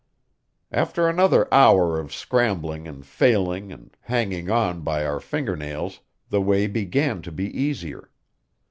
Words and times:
After 0.71 1.07
another 1.07 1.47
hour 1.53 1.99
of 1.99 2.11
scrambling 2.11 2.87
and 2.87 3.05
failing 3.05 3.71
and 3.71 3.95
hanging 4.01 4.49
on 4.49 4.81
by 4.81 5.05
our 5.05 5.19
finger 5.19 5.55
nails, 5.55 5.99
the 6.29 6.41
way 6.41 6.65
began 6.65 7.21
to 7.21 7.31
be 7.31 7.45
easier. 7.55 8.09